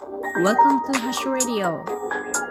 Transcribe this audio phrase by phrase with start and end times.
[0.00, 1.84] Welcome to Hash Radio.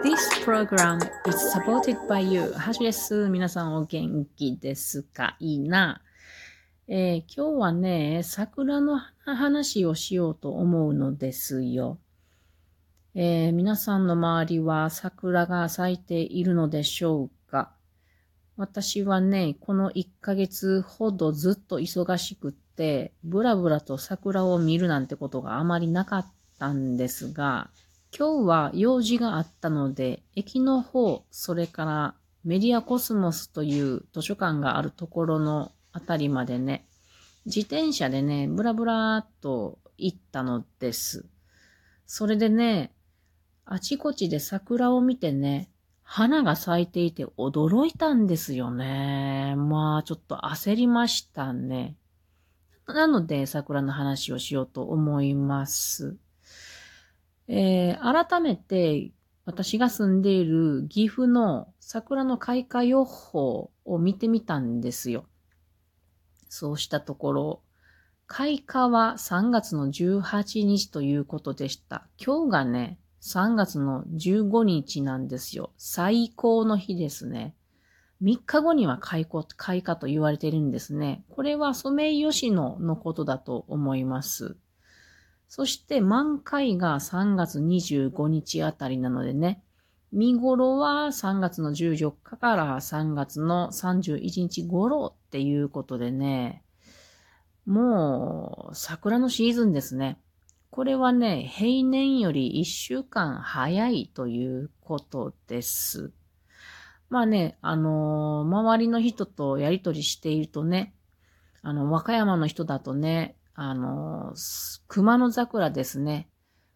[0.02, 2.52] This program is supported by you.
[2.54, 3.28] ハッシュです。
[3.28, 5.36] 皆さんお元気ですか？
[5.40, 6.00] いいな。
[6.88, 11.98] えー、今日はね、桜の話をしようと思うのですよ。
[13.14, 17.72] えー、皆さんの周りは桜が咲いているのでしょうか？
[18.56, 26.32] 私はね、この1ヶ月ほどずっと忙しくって、ブラブラと桜を見るなんてことがあまりなかっ
[26.64, 27.70] たんですが、
[28.16, 36.86] 今日は用事があったので、駅の方、それからメディアコスモスという図書館があるところのあたりまでね、
[37.44, 41.26] 自転車でね、ブラブラっと行ったのです。
[42.06, 42.92] それでね、
[43.66, 45.68] あちこちで桜を見てね、
[46.02, 49.54] 花が咲いていて驚いたんですよね。
[49.56, 51.96] まあ、ちょっと焦りましたね。
[52.86, 56.16] なので、桜の話をしようと思います。
[57.48, 59.12] えー、改めて、
[59.44, 65.26] 私が住んでいる岐阜の桜の開花予報を見てみたんですよ。
[66.48, 67.62] そうしたところ、
[68.26, 72.06] 開花は3月の18日ということでした。
[72.24, 75.72] 今日がね、3月の15日なんですよ。
[75.76, 77.54] 最高の日ですね。
[78.22, 81.24] 3日後には開花開花と言われているんですね。
[81.28, 84.56] これはソメイヨシノのことだと思います。
[85.48, 89.62] そして満開が3月25日あたりなのでね、
[90.12, 96.62] 見頃は3月の14日から3月の31日頃っていうことでね、
[97.66, 100.18] もう桜のシーズンですね。
[100.70, 106.12] これはね、平年より1週間早いということです。
[107.10, 110.94] まあね、あのー、周りの人とやりとりしているとね、
[111.62, 114.34] あの、和歌山の人だとね、あの、
[114.88, 116.28] 熊野桜ですね。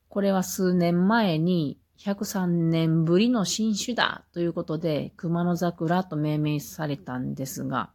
[0.09, 7.91] これは数年前に103年ぶりの新種だということで、熊野桜と命名されたんですが、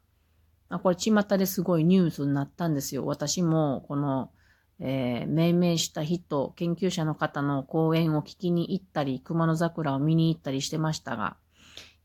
[0.70, 3.06] あこれ巷ですごいニュースになったんですよ。
[3.06, 4.32] 私もこの、
[4.80, 11.38] えー、命名した人、研究者の方の講演を聞きに行ったり、熊野桜を見に行ったりしてましたが、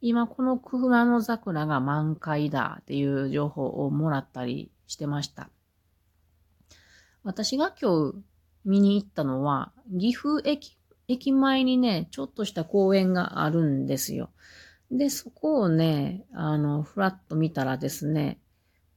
[0.00, 5.50] 今この熊野桜が満開だっていう情報をもらったりしてました。
[7.24, 8.16] 私が今日
[8.64, 10.76] 見に行ったのは、岐阜駅、
[11.08, 14.30] 駅前にね、ちょっとした公園があるんですよ。
[14.90, 18.38] で、そこをね、あの、ふらっと見たらですね、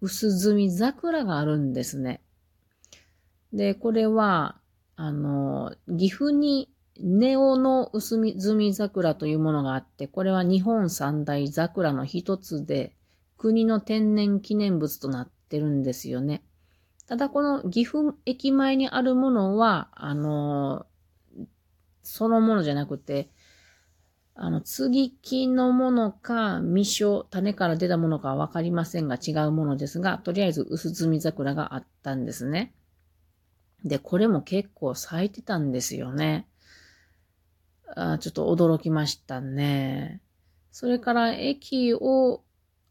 [0.01, 2.21] 薄墨桜があるんですね。
[3.53, 4.59] で、これは、
[4.95, 12.95] あの、岐阜にネオの薄墨桜というものがあって、これは日本三大桜の一つで、
[13.37, 16.43] 国の天然記念物となってるんですよね。
[17.11, 20.85] ただこの岐阜駅前にあるものは、あの、
[22.03, 23.29] そのものじゃなくて、
[24.33, 32.73] あの、継ぎ木のものか、未生、種から出たものかはわかりませんが違うものですが、とりあえず薄摘み桜があったんですね。
[33.83, 36.47] で、これも結構咲いてたんですよね。
[37.93, 40.21] あちょっと驚きましたね。
[40.71, 42.41] それから駅を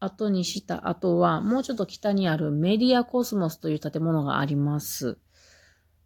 [0.01, 5.17] 後にした後は、もうちょっと北にあるメディアコスモスという建物があります。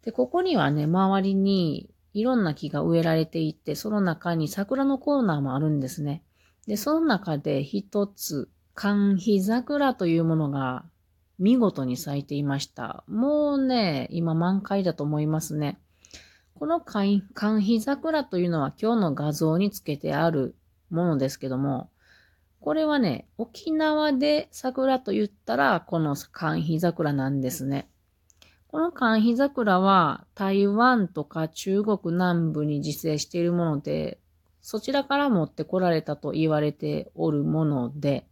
[0.03, 6.23] で、ここにはね、周りにいろんな木が植えられていて、その中に桜のコーナーもあるんですね。
[6.67, 10.83] で、その中で一つ、寒肥桜というものが
[11.39, 13.05] 見事に咲いていました。
[13.07, 15.79] もうね、今満開だと思いますね。
[16.55, 20.55] この寒肥桜というのは今日の画像につけてある
[20.89, 21.89] ものですけども、
[22.65, 27.87] これはね、沖縄で桜と言ったら、この寒肥桜なんですね。
[28.69, 34.17] この寒肥桜は台湾とか中国南部に自生しているもので、
[34.63, 38.25] そちらから持ってこられたと言われておるもので、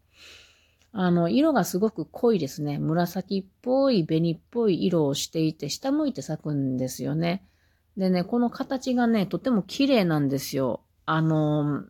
[0.94, 2.80] あの、色がすごく濃いですね。
[2.80, 7.46] 紫っぽい、紅っぽい色をしていて、下向いて咲くんですよね。
[7.98, 10.82] でね、この形がね、とても綺麗なんですよ。
[11.06, 11.84] あの、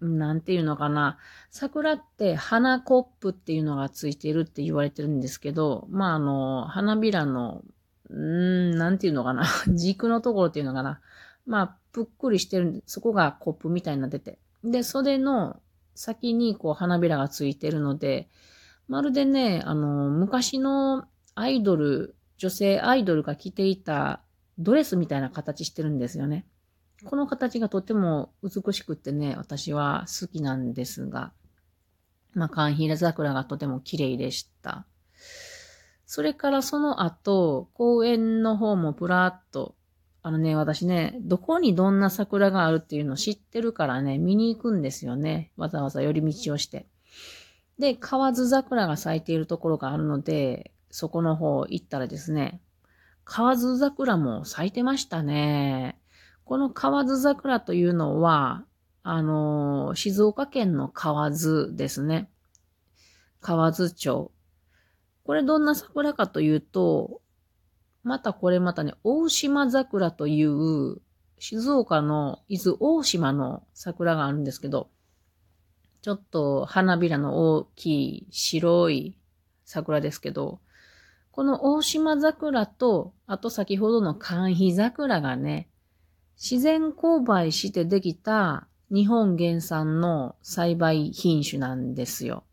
[0.00, 1.18] なんていうのかな。
[1.50, 7.62] 桜って花コップっていうのがついてるって言われてるんですけど、まあ、あの、花びらの、
[8.10, 9.44] うーん、なんていうのかな。
[9.74, 11.00] 軸のところっていうのかな。
[11.46, 14.38] まあ、ぷっくりしてる、そこがコップみたいになってて。
[14.62, 15.60] で、袖の
[15.94, 18.28] 先にこう花びらがついてるので、
[18.88, 24.20] まるでね、あの、昔のアイドル、女性アイドルが着ていた
[24.58, 26.46] ドレスみたいな形してるんですよね。
[27.04, 31.32] この形がとても美しくってね、私は好きなんですが、
[32.32, 34.86] まあ、カンヒラ桜がとても綺麗でした。
[36.06, 39.74] それからその後、公園の方もぷらっと
[40.26, 45.52] あのね、私ね、どこにどんな桜があるっていうのを知ってるからね、見に行くんですよね。
[45.56, 46.88] わざわざ寄り道をして。
[47.78, 52.60] で、河津桜が咲いているところがあるので、そこの方行ったらですね、
[53.22, 55.96] 河津桜も咲いてましたね。
[56.46, 58.64] この河津桜というのは、
[59.02, 62.30] あの、静岡県の河津ですね。
[63.40, 64.30] 河津町。
[65.24, 67.20] これどんな桜かというと、
[68.04, 71.02] またこれまたね、大島桜という
[71.40, 74.88] 静岡の伊豆大島の桜があるんですけど、
[76.00, 79.18] ちょっと花びらの大きい白い
[79.64, 80.60] 桜ですけど、
[81.32, 85.68] この大島桜と、あと先ほどの寒肥桜がね、
[86.36, 92.44] 自然交配してできた日本原産の栽培品種なんですよ。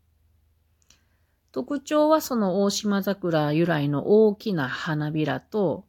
[1.52, 5.86] 特徴はその大島桜由来の大きな花びらと、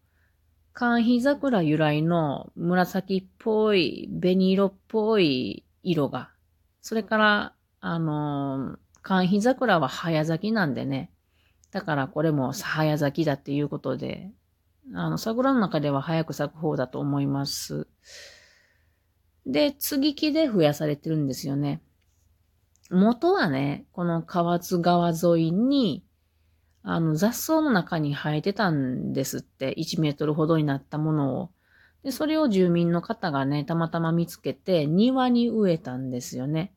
[0.73, 6.29] 寒肥桜由来の紫っぽい、紅色っぽい色が、
[6.81, 11.11] それから、あの、寒肥桜は早咲きなんでね、
[11.71, 14.31] だからこれも早咲きだっていうことで、
[14.93, 17.87] あの、桜の中では早く咲く方だと思います。
[19.45, 21.81] で、継ぎ木で増やされてるんですよね。
[22.91, 26.03] 元はね、この河津川沿いに、
[26.83, 31.49] あの、雑草の中に生えてたんですって、1メートルほどになったものを。
[32.03, 36.73] で、それを住民の方がね、たまたま見つけて、庭に植えたんですよね。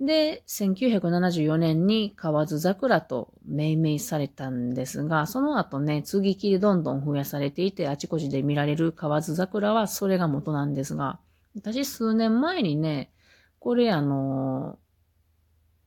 [0.00, 11.18] で、1974年に河津桜と命名されたんですが、その後ね、継ぎ木でどんどん増やされていて、あちこちで見られる河津桜はそれが元なんですが、
[11.56, 13.10] 私数年前にね、
[13.58, 14.78] これあの、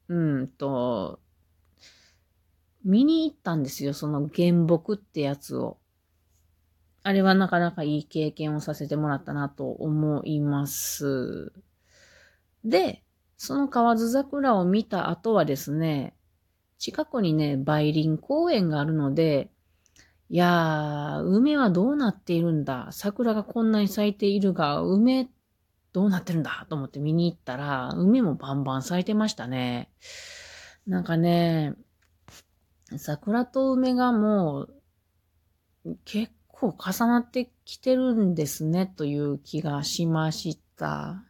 [0.09, 1.21] うんと、
[2.83, 5.77] 見に行ったんですよ、その原木ってやつを。
[7.03, 11.53] あれはなかなかいい経験をさせてもらったなと思います。
[12.65, 13.03] で、
[13.43, 16.13] その河津桜を見た後はですね、
[16.77, 19.49] 近くにね、梅林公園があるので、
[20.29, 22.89] いやー、梅はどうなっているんだ？
[22.91, 25.27] 桜がこんなに咲いているが、梅
[25.91, 26.67] どうなってるんだ？
[26.69, 29.89] と思って見に行ったら、梅もバンバン咲いてましたね。
[30.85, 31.73] なんかね、
[32.97, 34.67] 桜と梅がも
[35.85, 41.23] う結構重なってきてるんですねという気がしました。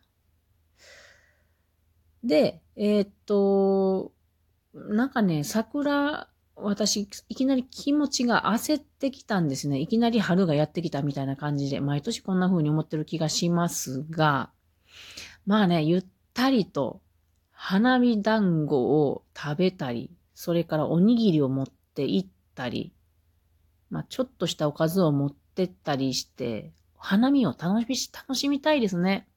[2.24, 4.12] で、えー、っと、
[4.74, 9.80] なんかね、桜、私、いきなり気持ちが焦ってきたんですね。
[9.80, 14.52] いきなり春がやってきたみたいな感じで、毎年こんな風に思ってる気がしますが、
[15.46, 17.02] まあね、ゆったりと
[17.52, 22.94] 花見団子を食べたり、それからおにぎりを持って行ったり、
[23.90, 29.28] まあちょっとしたおかずを持ってったりして、花見を楽し楽しみたいですね。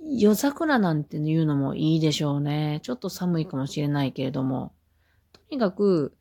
[0.00, 2.80] 夜桜なんていうのもいいでしょうね。
[2.82, 4.72] ちょっと寒いかもしれないけれども。
[5.32, 6.16] とにかく、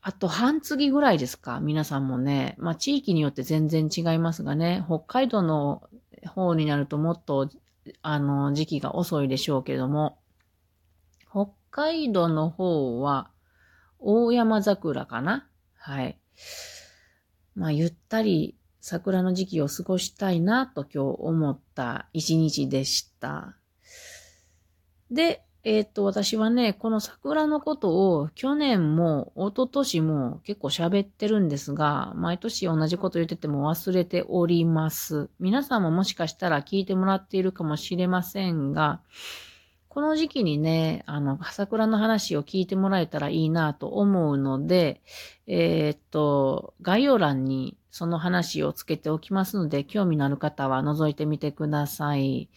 [0.00, 1.60] あと半月ぐらいですか？
[1.60, 2.56] 皆さんもね。
[2.58, 4.84] まあ地域によって全然違いますがね。
[4.86, 5.88] 北海道の
[6.26, 7.48] 方になるともっと、
[8.02, 10.18] あの、時期が遅いでしょうけれども。
[11.30, 13.30] 北海道の方は、
[13.98, 15.48] 大山桜かな？
[15.76, 16.18] はい。
[17.54, 23.56] まあ、ゆったり桜の時期を過ごしたいなと今日思った一日でした。
[25.10, 35.30] で、えっ、と、私はね、この桜のことを去年も一昨年も結構喋ってるんですが、毎年同じこと言ってても忘れております。
[35.40, 39.00] 皆さんももしかしたら聞いてもらっているかもしれませんが、
[39.94, 45.00] この時期にね、あの、桜の話を聞いてもらえたらいいなと思うので、
[45.46, 52.48] えー、っと、概要欄にその話をつけておきますので、興味のある方は覗いてみてください。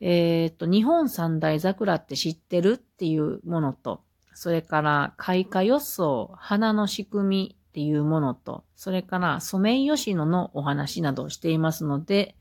[0.00, 4.02] えー、っと、日本三大桜って知ってるっていうものと、
[4.34, 12.36] それから開花予想、花の仕組みっていうものと、それからソメイヨシノのお話などをしていますので、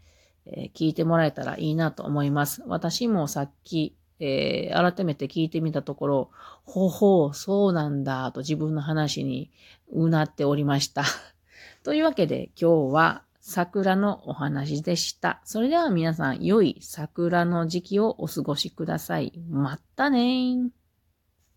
[0.45, 2.63] えー、聞いてもらえたらいいなと思います。
[2.67, 6.29] 私もさっきえー、改めて聞いてみたところ、
[6.63, 9.49] ほほう、そうなんだ、と自分の話に
[9.91, 11.03] うなっておりました。
[11.83, 15.41] というわけで今日は桜のお話でした。
[15.43, 19.33] それでは皆さん、良い桜の時期をお過ごしください。
[19.49, 20.80] まったねー。